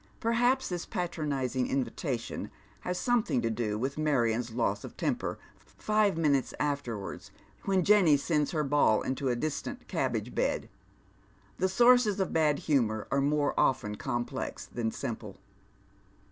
[0.19, 6.55] Perhaps this patronizing invitation has something to do with Marion's loss of temper five minutes
[6.59, 7.29] afterwards,
[7.65, 10.69] when Jenny sends her ball into a distant cabbage bed.
[11.59, 15.37] The sources of bad humour are more often complex than simple.